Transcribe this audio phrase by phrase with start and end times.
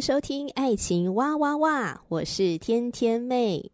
[0.00, 3.70] 收听《爱情哇哇哇》，我是天天妹。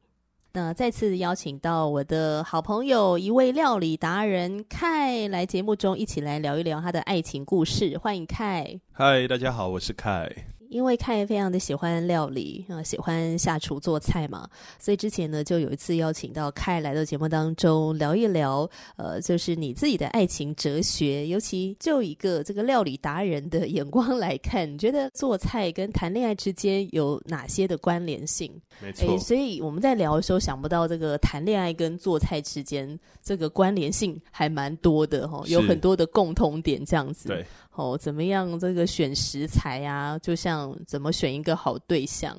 [0.52, 7.98] 那再次邀请到我的好朋友，一位料理达人凯来节目中一起来聊一聊他的爱情故事。
[7.98, 8.80] 欢迎凯。
[8.92, 10.53] 嗨，大家好，我是凯。
[10.74, 28.52] 因为凯非常的喜欢料理啊，喜欢下厨做菜嘛，所以之前呢就有一次邀请到凯来到节目当中聊一聊，呃，就是你自己的爱情哲学，尤其就一个这个料理达人的眼光来看，你觉得做菜跟谈恋爱之间有哪些的关联性？
[28.82, 37.28] 没错，所以我们在聊的时候想不到这个谈恋爱跟做菜之间这个关联性还蛮多的哈，有很多的共同点这样子。
[37.28, 37.46] 对。
[37.74, 38.58] 哦，怎么样？
[38.58, 42.36] 这个选食材啊，就像怎么选一个好对象，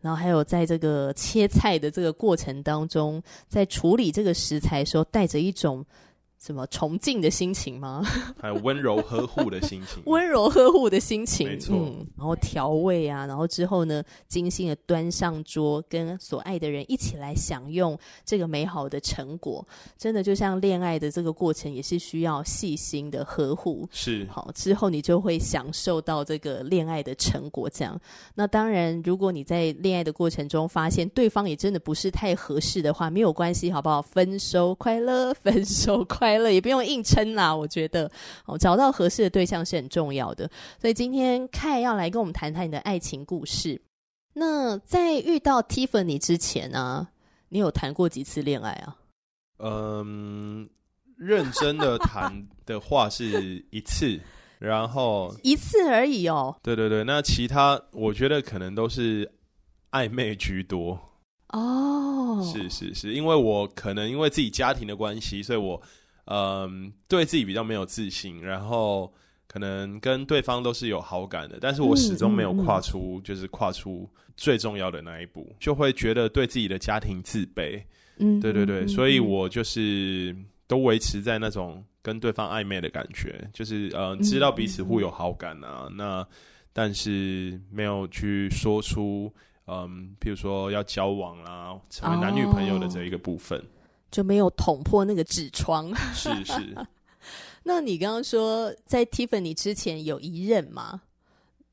[0.00, 5.84] 然后还有在这个切菜的这个过程当中，在处理这个食材时候，带着一种。
[6.40, 8.02] 什么崇敬的心情吗？
[8.40, 11.76] 还有温柔呵护的心情，温柔呵护的心情，没错。
[11.76, 19.66] 嗯，然后调味啊，然后之后呢，精心的端上桌，跟所爱的人一起来享用这个美好的成果。
[19.98, 23.86] 真的就像恋爱的这个过程，也是需要细心的呵护。
[23.92, 27.68] 是，好，之后你就会享受到这个恋爱的成果。
[27.68, 28.00] 这样，
[28.34, 34.00] 那当然，如果你在恋爱的过程中发现对方也真的不是太合适的话，没有关系，好不好？
[34.00, 36.29] 分手快乐，分手快乐。
[36.30, 38.08] 快乐也不用硬撑啦，我觉得
[38.46, 40.48] 哦，找到合适的对象是很重要的。
[40.80, 43.80] 所以今天凯要来跟我们谈谈你的爱情故事。
[44.32, 47.08] 那在遇到 Tiffany 之前呢、啊，
[47.48, 48.96] 你有谈过几次恋爱啊？
[49.58, 50.70] 嗯，
[51.16, 54.20] 认真的谈的话是一次，
[54.60, 56.54] 然后一次而已哦。
[56.62, 59.28] 对对对，那其他我觉得可能都是
[59.90, 60.96] 暧昧居多。
[61.48, 65.82] 哦，是是是，因为我可能因为自己家庭的关系，所以我。
[66.32, 69.12] 嗯，对自己比较没有自信，然后
[69.48, 77.82] 可能跟对方都是有好感的，但是我始终没有跨出，嗯嗯嗯、就是跨出最重要的那一步，就会觉得对自己的家庭自卑。
[78.18, 80.36] 嗯，对对对，嗯嗯嗯、所以我就是
[80.68, 86.26] 都维持在那种跟对方暧昧的感觉，就是呃，知道彼此互有好感啊，嗯嗯、那
[86.72, 89.34] 但是没有去说出，
[89.66, 93.58] 嗯，譬如说要交往啊，成为男女朋友的这一个部分。
[93.58, 93.62] 哦
[94.10, 95.94] 就没有捅破那个纸窗。
[96.14, 96.76] 是是。
[97.62, 101.02] 那你刚刚说在 Tiffany 之前有一任吗？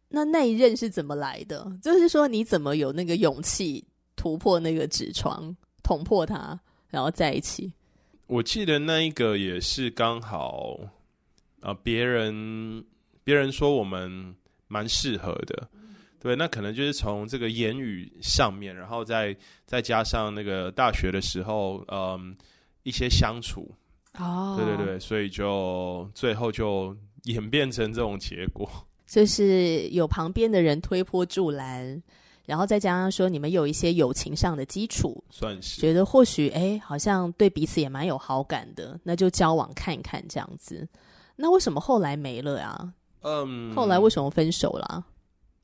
[0.09, 1.71] 那那一任是怎么来的？
[1.81, 6.59] 就是说你怎么有那个勇气突破那个纸窗，捅破它，
[6.89, 7.73] 然后在一起？
[8.27, 10.77] 我记得那一个也是刚好
[11.61, 12.83] 啊，别人
[13.23, 14.35] 别人说我们
[14.67, 15.69] 蛮适合的。
[16.19, 19.35] 对，那可能就是从这个言语上面，然后再
[19.65, 22.35] 再加上那个大学的时候，嗯，
[22.83, 23.71] 一些相处，
[24.17, 28.69] 哦，对对对，所以就最后就演变成这种结果，
[29.05, 32.01] 就是有旁边的人推波助澜，
[32.45, 40.87] 然后再加上说你们有一些友情上的基础，算是觉得或许哎，好像对彼此也蛮有好感的，那就交往看一看这样子。
[41.35, 42.93] 那为什么后来没了呀？
[43.21, 45.05] 嗯，后来为什么分手了？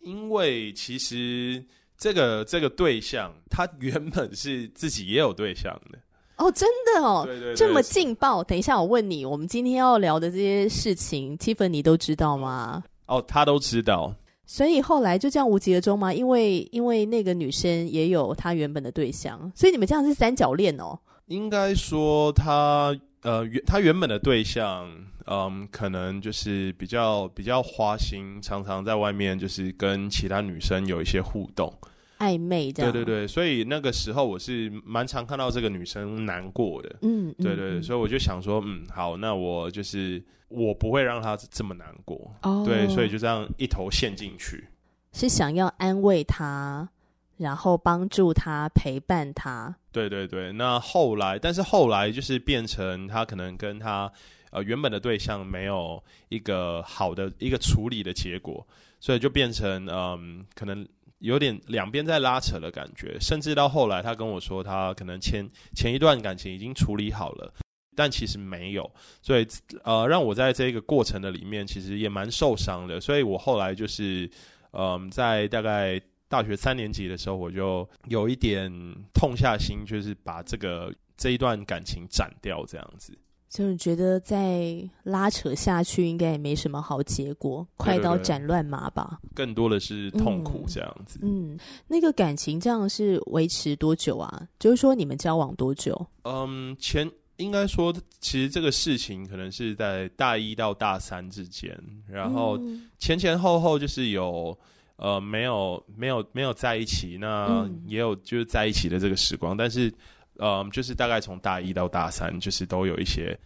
[0.03, 1.63] 因为其实
[1.97, 5.97] 这个这个对象，他原本是自己也有对象的
[6.37, 8.43] 哦，真的哦，对对对，这么劲爆。
[8.43, 12.83] 等一下，我问你，我们今天要聊的这些事情，Tiffany 都知道吗？
[13.05, 14.13] 哦，他都知道。
[14.45, 16.13] 所以后来就这样无疾而终吗？
[16.13, 20.99] 因为因为那个女生也有她原本的对象，所以你们这样是三角恋哦。
[21.27, 24.89] 应该说他呃原他原本的对象。
[25.25, 31.73] 嗯，可能就是比较比较花心，常常在外面就是跟其他女生有一些互动，
[32.19, 32.91] 暧昧这样。
[32.91, 36.95] 对对对，所以那个时候我是蛮常看到这个女生难过的。
[37.03, 42.35] 嗯，对对对，所以我就想说，嗯，好，那我就是我不会让她这么难过。
[42.41, 44.67] 哦，对，所以就这样一头陷进去，
[45.13, 46.89] 是想要安慰她，
[47.37, 49.73] 然后帮助她，陪伴她。
[49.93, 54.11] 对对对，那后来，但是后来就是变成她可能跟她。
[54.53, 58.65] 呃，原本的对象没有一个好的一个处理的结果，
[59.00, 60.88] 所以就变成嗯，可能
[61.19, 67.53] 有点两边在拉扯的感觉，甚至到后来他跟我说，他可能前前一段感情已经处理好了，
[67.95, 68.89] 但其实没有，
[69.21, 69.47] 所以
[69.83, 74.29] 呃，让我在这个过程的里面其实也蛮受伤的，所以我后来就是
[74.71, 78.71] 嗯、在大概大学三年级的时候，我就有一点
[79.13, 83.17] 痛下心，就是把这个这一段感情斩掉，这样子。
[83.53, 89.19] 就是觉得再拉扯下去，应该也没什么好结果，快刀斩乱麻吧。
[89.35, 91.19] 更多的是痛苦这样子。
[91.21, 94.47] 嗯，嗯，那个感情这样是维持多久啊？
[94.57, 95.95] 就是说你们交往多久？
[96.23, 97.07] 嗯，前
[97.38, 102.59] 应该说，其实这个事情可能是在大一到大三之间，然后
[102.97, 104.57] 前前后后就是有
[104.95, 109.94] 呃没有没有没有在一起，那也有就是在一起的这个时光，但是。
[110.39, 113.38] 嗯，就是大概从大一到大三，就是都有一些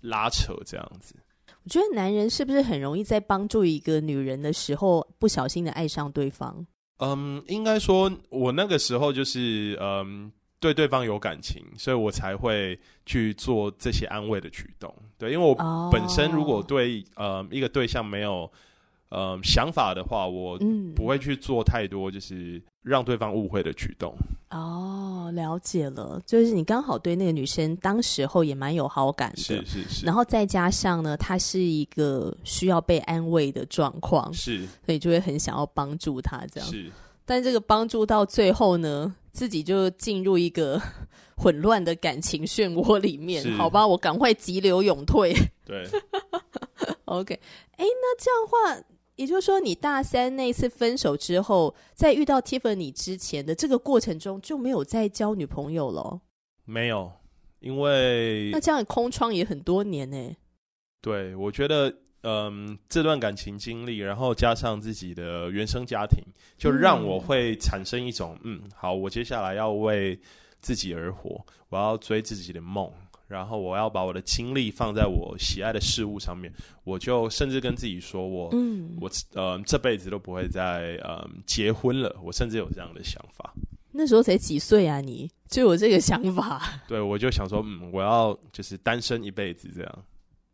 [0.00, 1.14] 拉扯这样子。
[1.64, 6.66] 我觉得男人是不是很容易在帮助一个女人的时候，不小心的爱上对方？
[6.98, 14.94] 嗯，应该说，我那个时候就是嗯，对对方有感情，所以我才会去做这些安慰的举动。
[15.18, 15.54] 对，因为我
[15.90, 18.50] 本身如果对呃、嗯、一个对象没有。
[19.10, 20.58] 呃，想法的话，我
[20.94, 24.14] 不会去做太多，就是让对方误会的举动。
[24.50, 30.04] 哦，了解了，就是你刚好对那个女生当时候也蛮有好感的，是是是。
[30.04, 36.68] 然后再加上呢，她是一个需要被安慰的状况，是，所以就会很想要帮助她这样。
[36.68, 36.90] 是，
[37.24, 40.78] 但这个帮助到最后呢，自己就进入一个
[41.34, 43.56] 混乱的感情漩涡里面。
[43.56, 45.34] 好吧，我赶快急流勇退。
[45.64, 45.86] 对，
[47.06, 47.34] OK，
[47.76, 48.46] 哎，那这样的
[48.82, 48.84] 话。
[49.18, 56.20] 也就是说，你大三那次分手之后，在遇到 Tiffany 之前的这个过程中，就没有再交女朋友了？
[56.64, 57.10] 没有，
[57.58, 60.36] 因为那这样空窗也很多年呢。
[61.00, 61.92] 对，我觉得，
[62.22, 66.22] 嗯，这段感情经历，然后加上自己的原生家庭，
[66.56, 70.16] 就让我会产生一种，嗯，嗯，好，我接下来要为
[70.60, 72.88] 自己而活，我要追自己的梦。
[73.28, 76.50] 然后我要把我的精力放在我喜爱的事物上面，
[76.82, 82.16] 我就甚至跟自己说我，嗯，我呃这辈子都不会再呃结婚了。
[82.24, 83.52] 我甚至有这样的想法。
[83.92, 85.02] 那时候才几岁啊？
[85.02, 86.62] 你就有这个想法？
[86.88, 90.04] 对，我就想说，嗯，我要就是单身一辈子这样。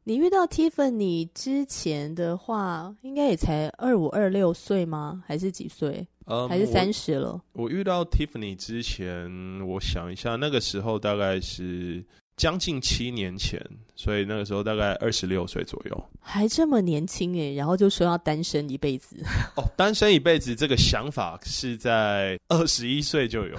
[0.03, 5.23] 你遇到 Tiffany 之前的话，应该也才二五二六岁吗？
[5.25, 6.05] 还是几岁？
[6.27, 7.65] 呃、嗯，还是三十了我？
[7.65, 9.31] 我遇到 Tiffany 之前，
[9.65, 12.05] 我想一下，那个时候大概是。
[12.37, 13.61] 将近七年前，
[13.95, 19.17] 所以那个时候大概二十六岁左右，还这么年轻哎，然后就说要单身一辈子。
[19.57, 23.57] 哦，单身一辈子这个想法是在二十一岁就有，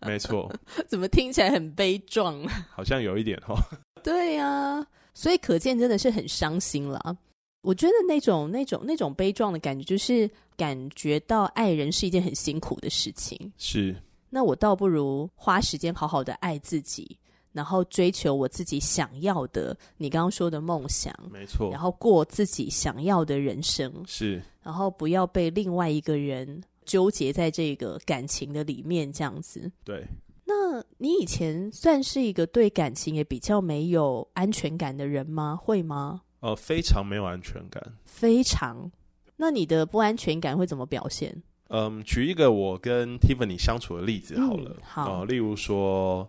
[0.00, 0.50] 没错。
[0.88, 2.42] 怎么听起来很悲壮？
[2.70, 3.60] 好像有一点哈、哦。
[4.02, 7.14] 对呀、啊，所以可见真的是很伤心了。
[7.60, 13.52] 我觉得那种那种那种悲壮的感觉，就是感觉到爱人是一件很辛苦的事情。
[13.58, 13.94] 是。
[14.30, 17.18] 那我倒不如花时间好好的爱自己，
[17.52, 29.70] 然后追求我自己想要的，你刚刚说的梦想，没错，然后过自己想要的人生，是，然后不要被另外一个人纠结在这个感情的里面，这样子。
[29.84, 30.06] 对。
[30.52, 35.56] 那你以前算是一个对感情也比较没有安全感的人吗？
[35.56, 36.22] 会吗？
[36.40, 37.80] 呃，非常没有安全感。
[38.04, 38.90] 非常。
[39.36, 41.40] 那你的不安全感会怎么表现？
[41.72, 44.72] 嗯，举一个我跟 Tiffany 相处的例子好了。
[44.76, 46.28] 嗯、好、呃，例如说，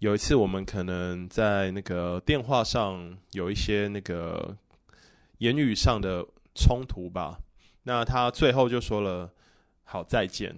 [0.00, 4.56] 有一次我们可能在那个电话上有一些那个
[5.38, 7.38] 言语上的冲突吧。
[7.84, 9.30] 那他最后就说了
[9.84, 10.52] “好，再见”。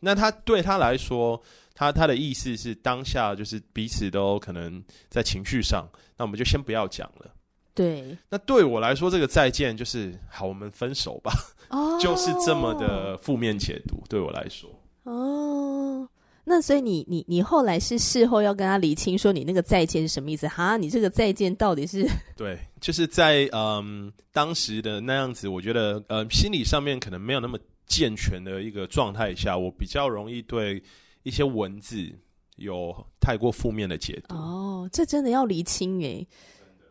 [0.00, 1.42] 那他对他来说，
[1.74, 5.88] 他他的意思是当下就是彼此都可能在情绪上，
[6.18, 7.34] 那我们就先不要讲了。
[7.78, 8.18] 对。
[8.28, 11.32] 那对我来说，这个再见就是好，我们分手吧。
[11.70, 14.68] 哦， 就是这么的负面解读，对我来说。
[15.04, 16.08] 哦，
[16.42, 20.48] 那所以你你你后来是事后要跟他理清，说你那个再见是什么意思？
[20.48, 22.04] 哈，你这个再见到底是？
[22.36, 27.56] 对，就是在嗯当时的那样子，我觉得呃心理上面可能没有那么
[27.86, 30.82] 健全的一个状态下，我比较容易对
[31.22, 31.96] 一些文字
[32.56, 34.34] 有太过负面的解读。
[34.34, 36.26] 哦，这真的要厘清诶。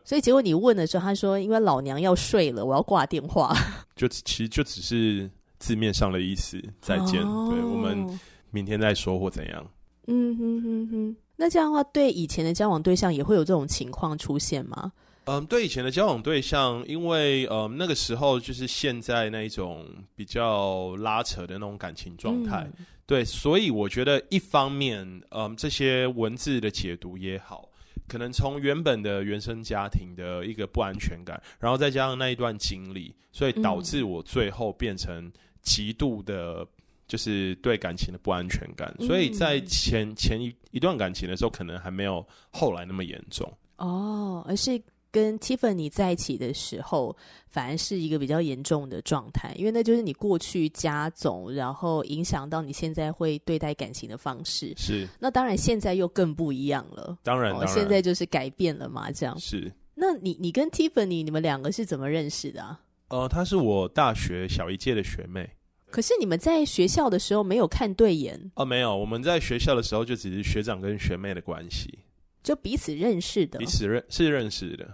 [0.08, 3.54] 所以结果你问的时候，他说：“因为老娘要睡了，我要挂电话。
[3.94, 7.22] ”就其实就只是字面上的意思，再见。
[7.22, 8.18] 哦、对，我们
[8.50, 9.70] 明天再说或怎样。
[10.06, 11.16] 嗯哼哼哼。
[11.36, 14.90] 那这样的话，对以前的交往对象也会有这种情况出现吗？
[15.26, 19.84] 嗯，对以前的交往对象，因为嗯那个时候就是现在那一种
[20.16, 27.68] 比较拉扯的那种感情状态，嗯、对，所以我觉得一方面，嗯，这些文字的解读也好。
[28.08, 35.30] 可能从原本的原生家庭的一个不安全感，然后再加上那一段经历，所以导致我最后变成
[35.62, 36.66] 极度的，
[37.06, 44.82] 就是对感情的不安全感，所以在前前一一段感情的时候，可能还没有后来那么严重哦，而是。
[45.10, 47.16] 跟 Tiffany 在一起的时候，
[47.48, 54.72] 反而是一个比较严重的状态，因为那就是你过去加总，然后影响到你现在会对待感情的方式。
[54.76, 57.18] 是，那当然现在又更不一样了。
[57.22, 59.38] 当然，哦、当然现在就是改变了嘛，这样。
[59.38, 59.72] 是。
[59.94, 62.80] 那你你跟 Tiffany 你们两个是怎么认识的啊？
[63.08, 65.48] 呃，她是我大学小一届的学妹。
[65.90, 68.38] 可是你们在学校的时候没有看对眼？
[68.54, 71.98] 哦、呃，没有，我们在学校的时候就只是学长跟学妹的关系。
[72.42, 74.88] 就彼此认识的，彼此认是认识的。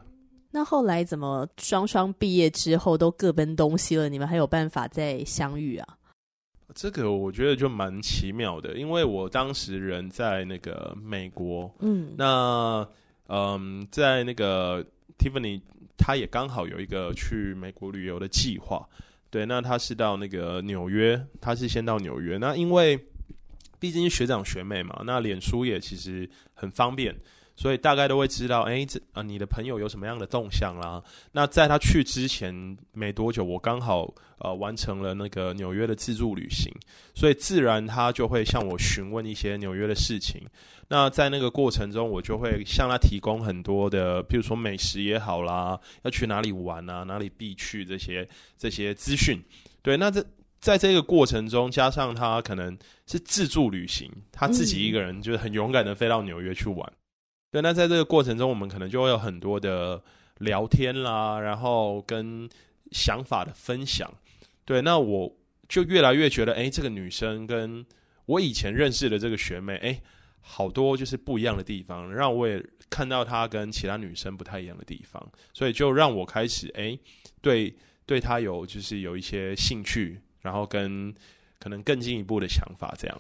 [0.51, 4.09] 那后来怎么双双毕业之后都各奔东西了？
[4.09, 5.99] 你们还有办法再相遇啊？
[6.75, 12.89] 这个我觉得就蛮奇妙的，因为我当时人在那个美国，嗯，那
[13.29, 14.85] 嗯，在那个
[15.19, 15.61] Tiffany，
[15.97, 18.89] 他也刚好有一个去美国旅游的计划，
[19.31, 22.99] 对，那他是到那个纽约，他是先到纽约，那因为
[23.85, 27.15] 毕竟学长学妹嘛，那脸书也其实很方便。
[27.55, 31.03] 所以大概都会知道，哎，这啊，你的朋友有什么样的动向啦？
[31.33, 32.51] 那在他去之前
[32.93, 36.73] 没多久，我刚好呃完成了那个纽约的自助旅行，
[37.15, 40.41] 所以自然他就会向我询问一些纽约的事情。
[40.89, 48.27] 那在那个过程中，我就会向他提供很多的，譬如说美食也好啦，要去哪里玩啊，哪里必去这些
[48.57, 49.41] 这些资讯。
[49.83, 50.25] 对，那这
[50.65, 52.75] 在这个过程中，加上他可能
[53.07, 56.91] 是自助旅行，他自己一个人就是很勇敢的飞到纽约去玩。
[57.51, 60.03] 对，那在这个过程中，我们可能就会有很多的
[60.39, 62.49] 聊天啦，然后跟
[62.93, 64.11] 想法的分享。
[64.65, 65.37] 对，那我
[65.69, 67.85] 就越来越觉得，哎，这个女生跟
[68.25, 70.01] 我以前认识的这个学妹，哎，
[70.41, 76.99] 好多就是不一样的地方，让我也看到她跟其他女生不太一样的地方，所以就让我开始，哎，
[77.43, 81.13] 对，对她有就是有一些兴趣，然后跟
[81.59, 83.19] 可能更进一步的想法这样。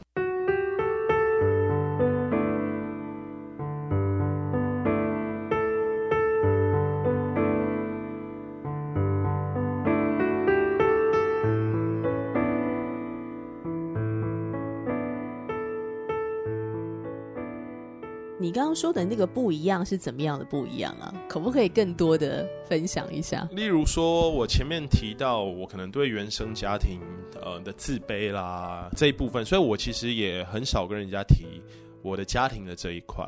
[18.37, 21.11] 你刚刚说的那个不一样是怎么样的不一样啊？
[21.26, 23.49] 可不可以更多的分享一下？
[23.52, 27.00] 例如说，我前面提到我可能对原生家庭
[27.44, 31.62] 呃的自卑啦这一部分，所以我其实也很少跟人家提
[32.02, 33.24] 我的家庭的这一块。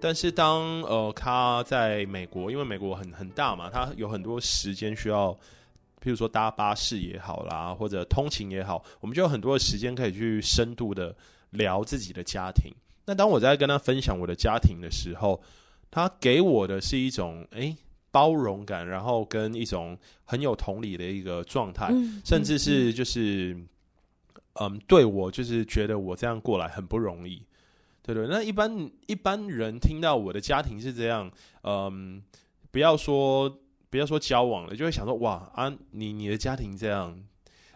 [0.00, 5.32] 但是当呃他在美国，因为美国很很大嘛，他有很多时间需要，
[6.02, 11.16] 譬如说搭巴士也好啦，或者通勤也好，我们就有很多的时间可以去深度的
[11.50, 12.70] 聊自己的家庭。
[13.06, 15.42] 那当我在跟他分享我的家庭的时候，
[15.90, 17.74] 他给我的是一种诶、
[18.16, 19.94] 包容感，然后跟一种
[20.24, 23.52] 很有同理的一个状态，嗯、甚至是就是
[24.54, 27.42] 嗯，嗯，对我就是觉得我这样过来很不容易，
[28.00, 28.26] 对对。
[28.26, 31.30] 那一般一般人听到我的家庭是这样，
[31.62, 32.22] 嗯，
[32.70, 37.22] 不要说不要说交往了，就会想说哇啊，你你的家庭这样，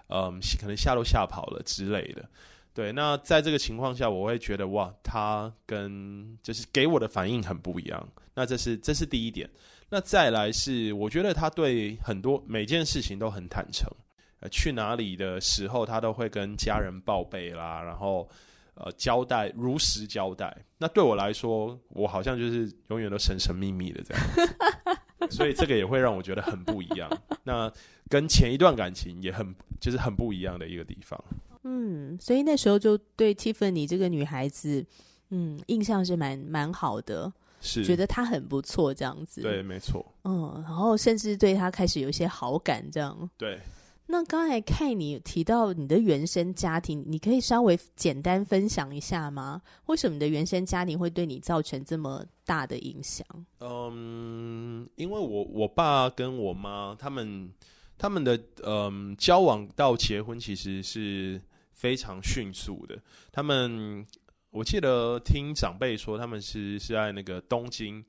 [0.08, 2.26] 嗯，可能吓都吓跑了之类的。
[2.72, 8.08] 对，那在这个情况下，我会觉得哇，他跟就是给我的反应很不一样。
[8.34, 9.50] 那这是这是第一点。
[9.90, 13.90] 那再来是，我觉得他对很多每件事情都很坦诚。
[14.38, 18.26] 呃，去哪里的时候，他都会跟家人报备啦，然后
[18.72, 20.56] 呃交代，如实交代。
[20.78, 27.10] 那对我来说，我好像就是永远都神神秘秘的这样， 所以这个也会让我觉得很不一样。
[27.44, 27.70] 那
[28.08, 31.22] 跟前一段感情也很就是很不一样的一个地方。
[31.64, 34.82] 嗯，所以那时候就对 Tiffany 这个女孩子，
[35.28, 37.30] 嗯，印象是蛮蛮好的，
[37.60, 39.42] 是觉得他很不错这样子。
[39.42, 40.04] 对，没错。
[40.24, 43.30] 嗯，然后甚至对他开始有一些好感，这样。
[43.36, 43.58] 对。
[44.06, 49.62] 那刚才看你提到你的原生家庭，你可以稍微简单分享一下吗？
[49.86, 53.24] 为什么你的原生家庭会对你造成这么大的影响？
[53.60, 57.52] 嗯，因为我我爸跟我妈他们
[57.96, 61.40] 他们的嗯交往到结婚其实是。
[61.72, 62.98] 非常迅速的，
[63.32, 64.04] 他们
[64.50, 68.04] 我记得听长辈说，他们是是在那个东京，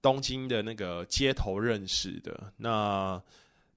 [0.00, 2.52] 东京的那个街头认识的。
[2.58, 3.20] 那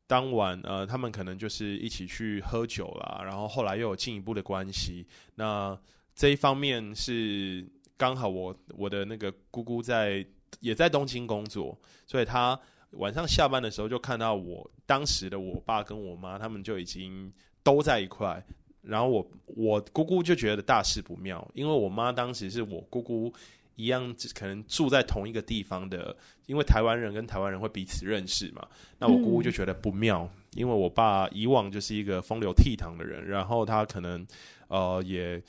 [0.05, 5.07] 当晚呃，他们可能就是一起去喝酒啦，然后后来又有进一步的关系。
[5.33, 5.75] 那
[6.13, 7.65] 这一方面是
[7.97, 10.23] 刚好我我的那个姑姑在
[10.59, 12.59] 也在东京工作，所以他
[12.91, 17.33] 晚上下班的时候就看到我当时的我爸跟我妈，他们就已经
[17.63, 18.45] 都在一块。
[18.81, 23.31] 然后我我姑姑就觉得大事不妙，因为我妈当时是我姑姑
[23.75, 28.67] 一样，可能住在同一个地方的，因为台湾人跟台湾人会彼此认识嘛。
[29.00, 34.25] 那我姑姑就觉得不妙，因为我爸以往就是一个风流倜傥的人，然后他可能
[34.67, 35.41] 呃也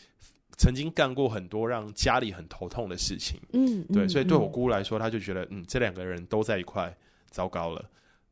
[0.59, 6.95] 曾经干过很多让家里很头痛的事情，嗯，对，嗯所以对我姑姑来说，她就觉得嗯，这两个人都在一块，
[7.31, 7.85] 糟糕了。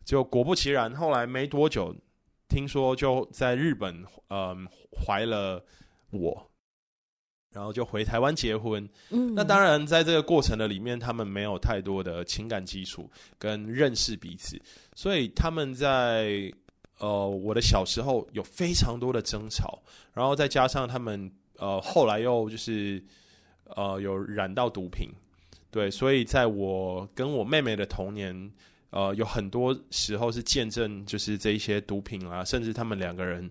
[0.05, 1.95] 就果不其然，后来没多久，
[2.51, 5.65] 听说就在日本嗯怀了
[6.11, 6.47] 我。
[7.53, 14.57] 然后就回台湾结婚，嗯，那当然在这个过程的里面，他们没有太多的情感基础跟认识彼此，
[14.95, 16.49] 所以他们在
[16.99, 19.83] 呃我的小时候有非常多的争吵，
[20.15, 23.03] 然后再加上他们呃后来又就是
[23.75, 25.09] 呃有染到毒品，
[25.73, 28.49] 对，所以在我跟我妹妹的童年，
[28.91, 33.45] 呃有很多时候是见证就是这一些毒品啊，甚至他们两个人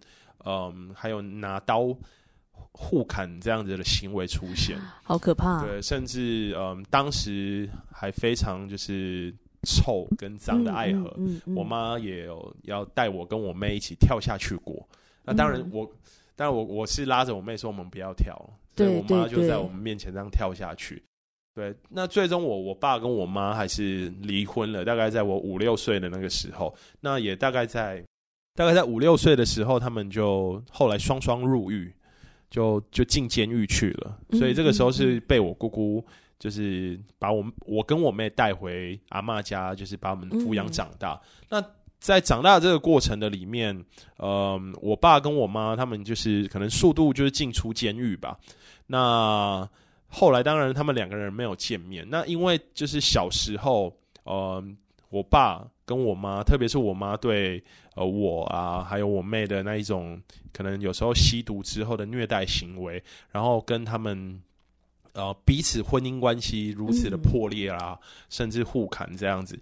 [0.46, 1.96] 嗯、呃、还有拿刀。
[2.72, 5.66] 互砍这样子的行为出现，好可怕。
[5.66, 11.14] 对，甚至嗯，当时还非常就是臭跟脏的爱河。
[11.18, 14.76] 嗯嗯嗯、我妈也有要带我跟我妹一起跳下去过。
[14.92, 15.92] 嗯、那当然我，我
[16.36, 18.38] 当然我我是拉着我妹说我们不要跳，
[18.76, 21.02] 对，所以我妈就在我们面前这样跳下去。
[21.54, 26.76] 对，那最终我我爸跟我妈还是离婚了，大概在我五六岁的那个时候。
[27.00, 28.04] 那也大概在
[28.56, 31.94] 大概在五六岁的时候，他们就后来双双入狱。
[32.52, 36.04] 就就进监狱去了，所以这个时候是被我姑姑
[36.40, 41.14] 就是把我我跟我妹带回阿妈家，就是把我们抚养长大。
[41.14, 41.66] 嗯、那
[42.00, 43.86] 在长大的这个过程的里面，
[44.18, 48.36] 呃，我爸跟我妈他们就是可能速度就是进出监狱吧。
[48.88, 49.70] 那
[50.10, 54.62] 后来当然他们两个人没有见面，那因为就是小时候，呃，
[55.10, 57.64] 我爸跟我妈，特别是我妈对。
[57.96, 60.22] 呃，我啊，还有我妹的那一种，
[60.54, 64.42] 可能有时候吸毒之后的虐待行为，然后跟他们
[65.12, 69.60] 呃彼此婚姻关系如此的破裂啊，嗯、甚至互砍这样子，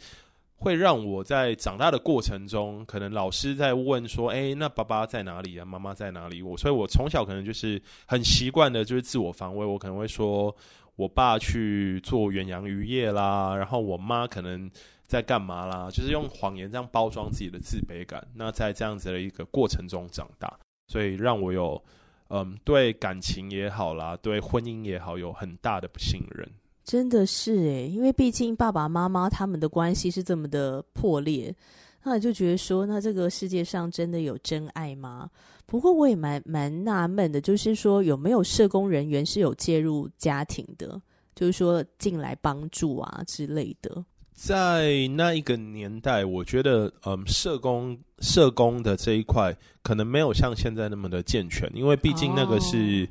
[0.57, 5.63] 会让我在长大的过程中，可能老师在问说，哎，那爸爸在哪里啊？
[5.63, 6.41] 妈妈在哪里？
[6.41, 10.53] 我，所以我从小可能就是很习惯的，就是自我防卫，我可能会说
[10.95, 14.69] 我爸去做远洋渔业啦，然后我妈可能。
[15.07, 15.89] 在干嘛啦？
[15.89, 18.21] 就是用谎言这样包装自己的自卑感。
[18.35, 20.53] 那在这样子的一个过程中长大，
[20.89, 21.81] 所以让我有
[22.27, 26.45] 嗯对感情也好啦，对婚姻也好，有很大的不信任。
[26.87, 31.53] 真的是诶，因为毕竟爸爸妈妈他们的关系是这么的破裂，
[32.01, 35.29] 那你就觉得说，那这个世界上真的有真爱吗？
[35.65, 41.01] 不过我也蛮蛮纳闷的，就是说有没有社工人员是有介入家庭的，
[41.35, 44.05] 就是说进来帮助啊之类的。
[44.31, 53.09] 在那一个年代，我觉得，嗯，社工社工的这一块可能没有像现在那么的健全，因为毕竟那个是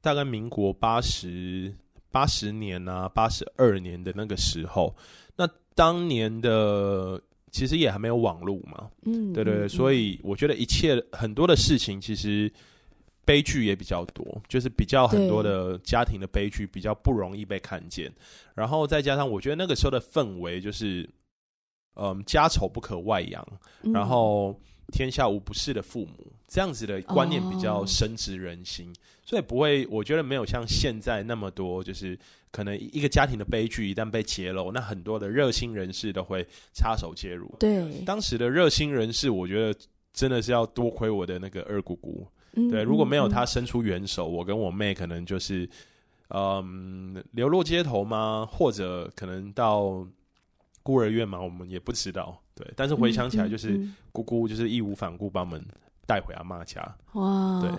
[0.00, 1.70] 大概民国八十
[2.10, 4.94] 八十年啊，八十二年的那个时候，
[5.36, 12.52] 那当年的其实也还没有网络嘛，嗯，对对对，所以我觉得一切很多的事情其实。
[13.24, 18.10] 悲剧也比较多，就是比较很多的家庭的悲剧比较不容易被看见，
[18.54, 21.06] 然后再加上我觉得那个时候的氛围就是，
[21.96, 23.46] 嗯，家丑不可外扬，
[23.82, 24.58] 嗯、然后
[24.92, 32.18] 天下无不是的父母，这样子的观念比较深植人心，哦、所以不会，我觉得没有像现在那么多，就是
[32.50, 37.54] 可能一个家庭的悲剧一旦被揭露，那很多的热心人士都会插手介入。
[37.60, 39.78] 对，当时的热心人士，我觉得
[40.12, 42.26] 真的是要多亏我的那个二姑姑。
[42.70, 45.68] 对，如果没有她伸出援手，我跟我妹可能就是，
[46.28, 48.48] 嗯，流落街头吗？
[48.50, 50.04] 或者可能到
[50.88, 51.38] 孤儿院嘛？
[51.38, 52.42] 我们也不知道。
[52.54, 53.78] 对，但是回想起来，就是
[54.10, 55.62] 姑姑就是义无反顾把我们
[56.06, 56.80] 带回阿妈家。
[57.12, 57.70] 哇，对，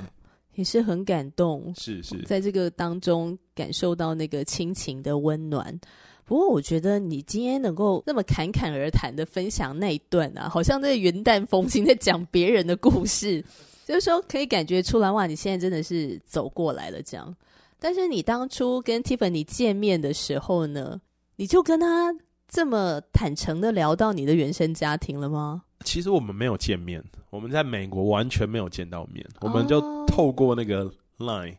[0.53, 1.73] 也是很感动。
[1.75, 5.75] 是是，在这个当中感受到那个亲情的温暖。
[6.23, 13.43] 不过，我觉得你今天能够那么侃侃而谈的分享那一段啊，好像在云淡风轻在讲别人的故事。
[13.87, 17.35] 就是说，可以感觉出来哇，你现在真的是走过来了这样。
[17.79, 21.01] 但是你当初跟 Tiffany 见面的时候呢，
[21.37, 22.13] 你就跟他
[22.49, 25.61] 这么坦诚的聊到你的原生家庭了吗？
[25.85, 31.55] 其实我们没有见面，我们在美国完全没有见到面，我们就透过那个 Line，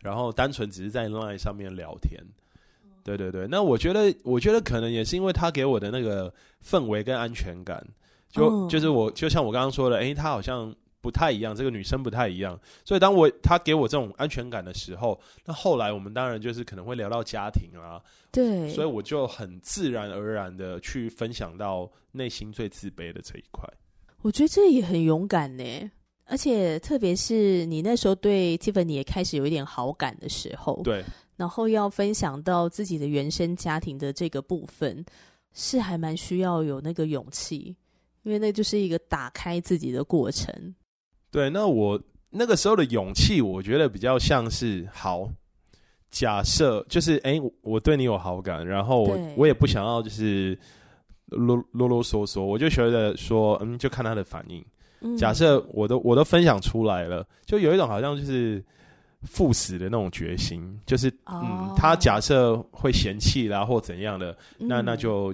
[0.00, 2.22] 然后单纯只是在 Line 上面聊天。
[3.02, 6.32] 对对对，那我觉得，我觉得可能也是因为他给我的那个
[6.64, 7.84] 氛围跟安全感，
[8.30, 10.74] 就就是我就像我刚刚说的，诶，他好像。
[11.00, 23.68] 不太一样，这个女生不太一样，所以当我她给我这种安全感的时候，那后来我们当然就是可能会聊到家庭啊，对，所以我就很自然而然的去分享到内心最自卑的这一块。
[24.22, 25.90] 我觉得这也很勇敢呢，
[26.24, 31.04] 而且特别是你那时候对 Tiffany 也开始有一点好感的时候，对，
[31.36, 35.04] 然后要分享到自己的原生家庭的这个部分，
[35.52, 37.76] 是还蛮需要有那个勇气。
[38.24, 40.52] 因为那就是一个打开自己的过程。
[41.30, 45.28] 对，那我那个时候的勇气，我觉得比较像是好。
[46.10, 50.58] 假设就是，哎、欸，我对你有好感，然后我我也不想要就是
[51.26, 54.64] 啰啰啰嗦嗦，我就觉得说，嗯，就看他的反应。
[55.02, 58.64] 嗯、假设我都我都分享出来了，就有一种好像就是
[59.22, 65.32] 赴死的那种决心，就是、哦、嗯，他假设会嫌弃啦或怎样的，那那就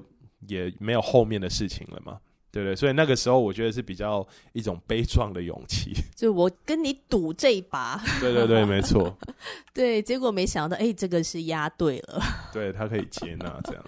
[0.49, 2.19] 也没有后面的事情了嘛。
[2.55, 8.01] 对对，所以那个时候我觉得是比较一种悲壮的勇气， 就我跟你赌这一把。
[8.21, 9.17] 对对对，没错。
[9.75, 12.23] 对，结果没想到，哎，这个是押对了。
[12.53, 13.85] 对，他可以接纳这样。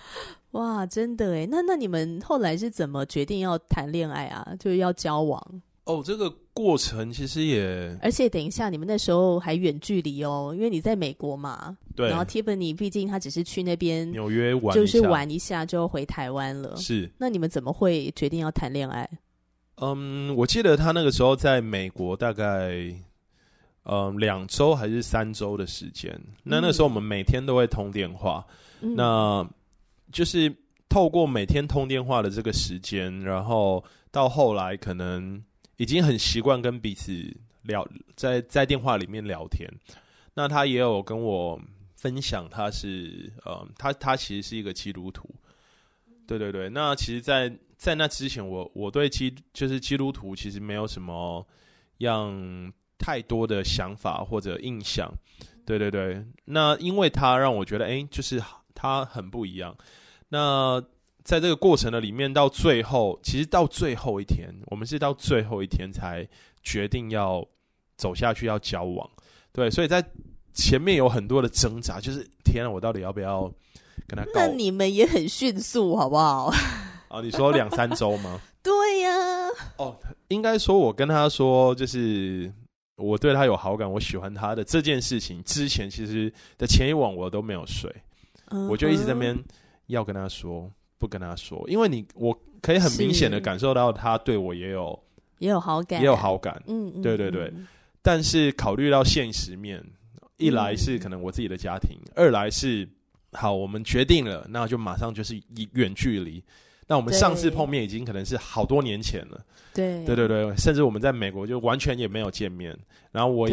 [0.52, 4.54] 哇，真的哎，那那你们后来是怎么决定要谈恋爱啊？
[4.58, 5.62] 就是要交往？
[5.86, 7.96] 哦，这个过程其实也……
[8.02, 11.78] 而且等一下，你们那时候还远距离哦，因为你在美国嘛。
[11.94, 12.08] 对。
[12.08, 16.76] 然后 Tiffany 毕竟他只是去那边纽约玩，就是玩一下就回台湾了。
[16.76, 17.08] 是。
[17.18, 19.08] 那你们怎么会决定要谈恋爱？
[19.76, 22.92] 嗯，我记得他那个时候在美国大概
[23.84, 26.10] 嗯两周还是三周的时间。
[26.12, 26.34] 嗯。
[26.42, 28.44] 那那时候我们每天都会通电话，
[28.80, 28.96] 嗯。
[28.96, 29.48] 那
[30.10, 30.52] 就是
[30.88, 35.40] 透过每天通电话的这个时间，然后到后来可能。
[35.76, 37.12] 已经很习惯跟彼此
[37.62, 39.68] 聊，在在电话里面聊天。
[40.34, 41.60] 那他也有跟我
[41.94, 45.28] 分享，他是呃，他他其实是一个基督徒。
[46.26, 46.68] 对对对。
[46.70, 51.46] 那其实在，在那之前我，我我对基就是基督徒其实没有什么
[51.98, 55.10] 样太多的想法或者印象。
[55.64, 56.24] 对对对。
[56.44, 58.42] 那因为他让我觉得，哎，就是
[58.74, 59.76] 他很不一样。
[60.28, 60.82] 那。
[61.26, 66.24] 在这个过程的里面，到最后，其实到最后一天，我们是到最后一天才
[66.62, 67.44] 决定要
[67.96, 69.10] 走下去，要交往。
[69.52, 70.00] 对，所以在
[70.54, 73.52] 前面有很多的挣扎，就是天啊，我到底要不要
[74.06, 74.30] 跟他告？
[74.36, 76.52] 那你们也很迅速，好不好？
[77.08, 78.40] 啊， 你说两三周吗？
[78.62, 79.50] 对呀、啊。
[79.78, 79.96] 哦，
[80.28, 82.48] 应该说，我跟他说，就是
[82.94, 87.92] 我对他有好感，我喜欢他的这件事情，之前其实的前一晚我都没有睡
[88.50, 88.68] ，uh-huh.
[88.68, 89.36] 我就一直在那边
[89.88, 90.70] 要跟他说。
[90.98, 94.98] 不跟他说，因为你我可以很明显的感受到他对我也有
[95.38, 96.62] 也有好感，也有好感。
[96.66, 97.44] 嗯，嗯，对对对。
[97.54, 97.66] 嗯、
[98.02, 99.82] 但是考虑到现实面，
[100.38, 102.88] 一来是可能我自己的家庭，嗯、二来是
[103.32, 106.42] 好，我们决定了，那就马上就是以远距离。
[106.88, 109.44] 那我们上次碰面已经可能是好多年前了。
[109.74, 112.76] 对对对对，甚至我们在美国就完全也没有见面。
[113.10, 113.48] 然后我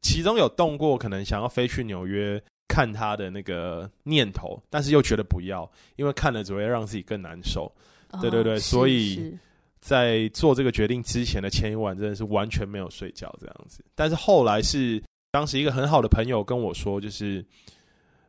[0.00, 2.42] 其中有动过可能想要飞去纽约。
[2.70, 7.64] 看他的那个念头，但是又觉得不要，因为看了只会让自己更难受。
[8.12, 9.36] 哦、对对对，所以
[9.80, 13.84] 在做这个决定之前的前一晚，真的是完全没有睡觉这样子。
[13.96, 15.02] 但是后来是
[15.32, 17.44] 当时一个很好的朋友跟我说，就是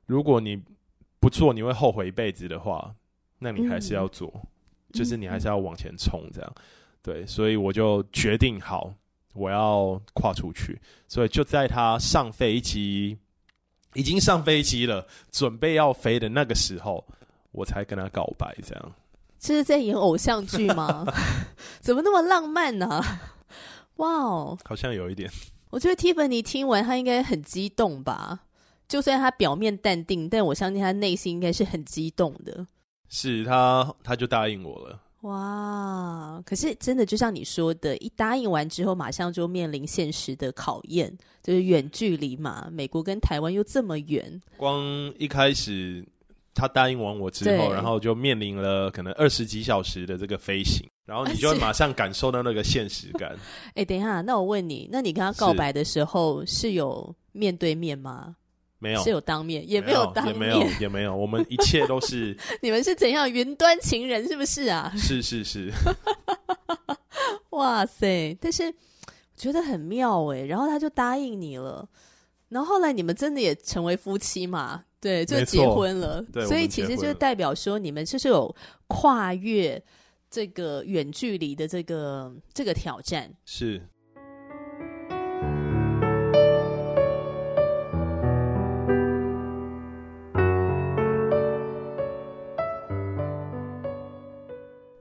[0.07, 0.59] 如果你
[1.19, 2.91] 不做，你会后悔一辈子的话，
[3.37, 4.41] 那你还是要做，嗯、
[4.93, 6.55] 就是你还是要往前冲这样。
[7.03, 8.91] 对，所以我就决定好，
[9.35, 10.81] 我要跨出去。
[11.07, 13.15] 所以就在他上飞机。
[13.93, 17.05] 已经上飞机了，准备要飞的那个时候，
[17.51, 18.55] 我才跟他告白。
[18.63, 18.91] 这样，
[19.39, 21.05] 这是在演偶像剧吗？
[21.81, 23.21] 怎么那么浪漫呢、啊？
[23.97, 25.29] 哇哦，好像有一点。
[25.69, 28.39] 我觉得 Tiffany 听完，他应该很激动吧？
[28.87, 32.67] 就算他表面淡定，但我相信他内心应该是很激动的。
[33.07, 34.99] 是他，他就答应我了。
[35.21, 36.41] 哇！
[36.45, 42.67] 可是真的，就像你说的，一答应完之后，马上就面临现实的考验，就是远距离嘛。
[42.71, 44.83] 美国跟台湾又这么远，光
[45.19, 46.03] 一开始
[46.55, 53.31] 他答应完我之后，然后就面临了可能二十几小时的这个飞行，然后你就会马上感受到那个现实感。
[53.75, 58.35] 哎、欸，等一下，那我问你，那你跟他告白的时候是，是有面对面吗？
[58.81, 61.15] 没有，是有当面，也没有当面，也没有，也没有。
[61.15, 64.91] 我们一切都是 你们是怎样云端情人，是不是啊？
[64.97, 65.71] 是 是是，
[67.51, 68.35] 哇塞！
[68.41, 68.73] 但是我
[69.37, 71.87] 觉得很妙哎，然后他就答应你了，
[72.49, 74.83] 然后后来你们真的也成为夫妻嘛？
[74.99, 76.21] 对，就结婚了。
[76.33, 78.53] 对，所以其实就代表说你们就是有
[78.87, 79.79] 跨越
[80.29, 83.31] 这个远距离的这个这个挑战。
[83.45, 83.87] 是。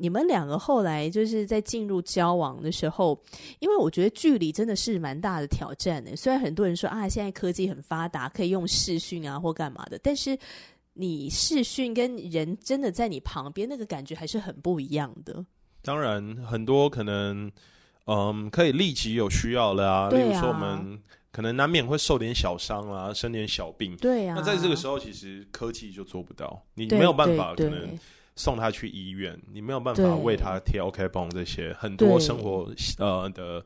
[0.00, 3.20] 你们两个后来就是在进入交往的时候，
[3.58, 6.16] 因为我觉得距离真的是蛮大的挑战的。
[6.16, 10.38] 虽然很多人说啊，现在科技很发达，可以用视讯啊或干嘛的，但是
[10.94, 15.44] 你视讯跟人真的在你旁边，那个感觉还是很不一样的。
[15.82, 17.52] 当然，很多可能，
[18.06, 20.98] 嗯，可以立即有需要的啊，例如说我们
[21.30, 23.94] 可能难免会受点小伤啊，生点小病。
[23.96, 27.98] 对啊，那在这个时候，其实科技就做不到，你没有办法可能。
[28.40, 33.60] 送他去医院，你没有办法为他贴 OK 绷这些很多生活呃的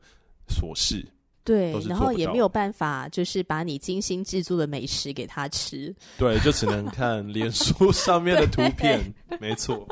[0.49, 1.07] 琐事。
[1.45, 5.95] 对，然后也没有办法，就是把你精心制作的美食给他吃。
[6.19, 9.15] 对，就只能看脸书上面的图 片。
[9.39, 9.87] 没错，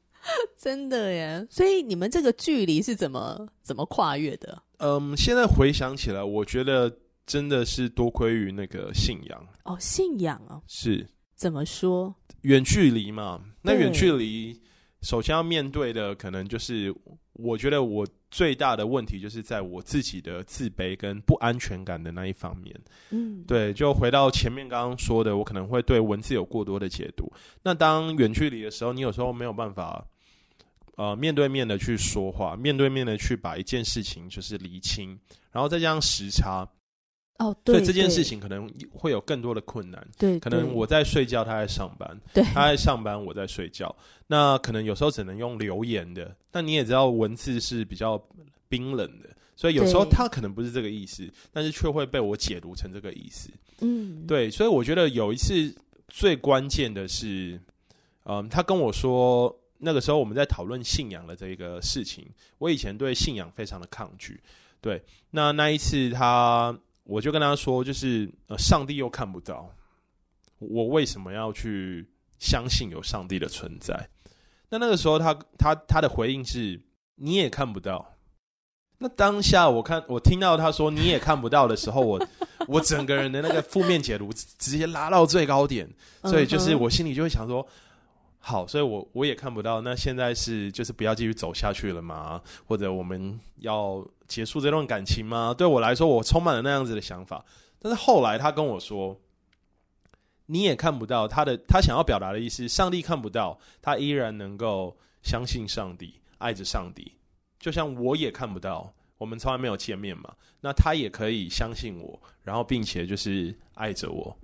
[0.58, 1.46] 真的耶。
[1.48, 4.62] 所以你们这个距离是怎么怎么跨越的？
[4.80, 6.94] 嗯，现在回想起来，我觉得
[7.24, 9.48] 真的是多亏于那个信仰。
[9.64, 12.12] 哦，信仰啊，是怎么说？
[12.42, 14.60] 远距离嘛，那远距离
[15.02, 16.92] 首先要面对的，可能就是
[17.34, 18.04] 我觉得我。
[18.28, 22.74] 最大的问题就是在我自己的自卑跟不安全感的那一方面。
[23.10, 27.32] 嗯，对，就回到前面刚刚说的，我可能会对文字有过多的解读。
[27.62, 30.04] 那当远距离的时候，你有时候没有办法，
[30.96, 35.18] 呃，面对面的去说话，面对面的去把一件事情就是厘清，
[35.52, 36.68] 然后再加上时差。
[37.38, 40.08] 哦，对，所以这件事情可能会有更多的困难。
[40.16, 42.18] 对，可能我在睡觉，他在上班。
[42.32, 43.94] 对，他在上班，我在睡觉。
[44.26, 46.34] 那可能有时候只能用留言的。
[46.50, 48.18] 但你也知道，文字是比较
[48.70, 53.50] 冰冷的，所以有时候他可能不是这个意思，但是却会被我解读成这个意思。
[53.80, 54.50] 嗯，对。
[54.50, 55.74] 所以我觉得有一次
[56.08, 57.60] 最关键的是，
[58.24, 62.26] 嗯，他跟我说，那个时候我们在讨论信仰的这个事情。
[62.56, 64.40] 我以前对信仰非常的抗拒。
[64.80, 66.74] 对，那那一次他。
[67.06, 69.72] 我就跟他说，就是呃，上帝又看不到，
[70.58, 72.04] 我为什么要去
[72.38, 74.08] 相信有上帝的存在？
[74.68, 76.80] 那那个时候他，他他他的回应是，
[77.14, 78.12] 你也看不到。
[78.98, 82.28] 那当下我看我听到他说你也看不到的时候，我
[82.66, 85.88] 我整个人的那个负面解读直接拉到最高点，
[86.24, 87.66] 所以就是我心里就会想说。
[88.38, 89.80] 好，所以我我也看不到。
[89.80, 92.40] 那现在是就是不要继续走下去了吗？
[92.64, 95.52] 或者我们要结束这段感情吗？
[95.52, 97.44] 对我来说，我充满了那样子的想法。
[97.80, 99.20] 但是后来他跟我说，
[100.46, 107.14] 你也看不到他的，他想要表达的意思，上帝看不到，他依然能够相信上帝，爱着上帝。
[107.58, 110.32] 就像我也看不到，我们从来没有见面嘛。
[110.60, 114.38] 那他也可以相信我，然后并且就是爱着我。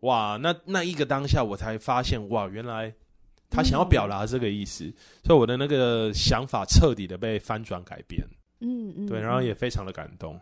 [0.00, 2.92] 哇，那那一个当下，我才发现，哇，原来。
[3.50, 8.22] 他想要表达这个意思，嗯，所以我的那个想法彻底的被翻转改变。
[8.60, 10.38] 嗯嗯，对，然后也非常的感动。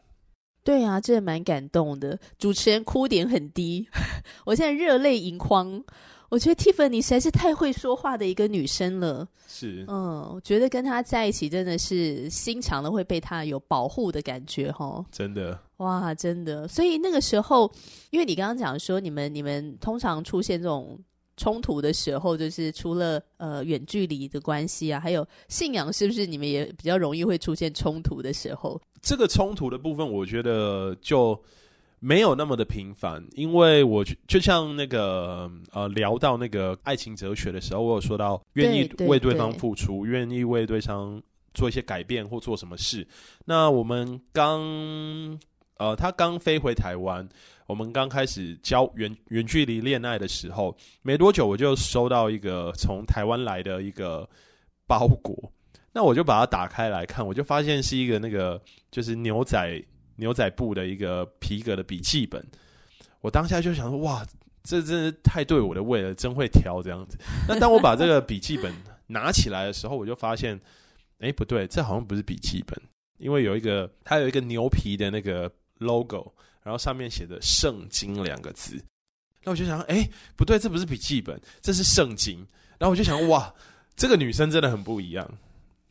[0.64, 2.18] 对啊，这蛮感动的。
[2.38, 3.86] 主持人哭点很低，
[4.44, 5.84] 我现在热泪盈眶。
[6.28, 9.28] 我觉得 Tiffany 实在是太会说话的一个女生了。
[9.46, 15.04] 是，嗯，我觉得跟她在一起真的是心肠的会被她有保护的感觉，哈。
[15.12, 16.66] 真的，哇，真的。
[16.66, 17.70] 所以那个时候，
[18.10, 20.98] 因为你刚刚讲说，你们你们通常出现这种。
[21.36, 28.80] 冲突的时候，就是除了呃远距离的关系啊，还有信仰，是不是你们也比较容易会出现冲突的时候？
[29.02, 31.38] 这个冲突的部分，我觉得就
[31.98, 41.22] 没有那么的频繁，因为我就像那个呃聊到那个爱情哲学的时候，我有说到愿意为对方付出，愿意为对方
[41.52, 43.06] 做一些改变或做什么事。
[43.44, 45.38] 那我们刚
[45.76, 47.28] 呃他刚飞回台湾。
[47.66, 54.28] 我们刚开始交远远距离恋爱的时候，没多久我就收到一个从台湾来的一个
[54.86, 55.52] 包裹，
[55.92, 59.82] 那我就把它打开来看，我就发现是一个那个就是牛仔
[60.14, 62.44] 牛仔布的一个皮革的笔记本。
[63.20, 64.24] 我当下就想说，哇，
[64.62, 67.18] 这真是太对我的胃了，真会挑这样子。
[67.48, 68.72] 那当我把这个笔记本
[69.08, 70.60] 拿起来的时候，我就发现，
[71.18, 72.80] 哎，不对，这好像不是笔记本，
[73.18, 76.32] 因为有一个它有一个牛皮的那个 logo。
[76.66, 78.76] 然后上面写着“圣经”两个字，
[79.44, 82.44] 那我就想，哎，不对，这不是笔记本，这是圣经。
[82.76, 83.54] 然后我就想，哇，
[83.94, 85.38] 这个女生真的很不一样，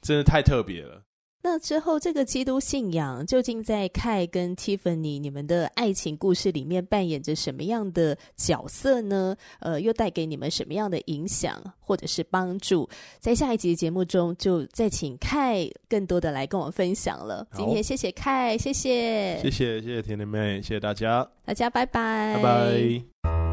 [0.01, 1.01] 真的太特别了。
[1.47, 9.35] 那之后，这个基督信仰究竟在 Kai 跟 Tiffany 你们的爱情故事里面扮演着什么样的角色呢？
[9.59, 12.89] 呃，又带给你们什么样的影响或者是帮助？
[13.19, 17.47] 在下一集的节目中，就再请 Kai 更多的来跟我分享了。
[17.53, 23.44] 今天谢谢 Kai，谢谢，谢谢谢谢甜甜妹，谢谢大家，大家拜拜，拜拜。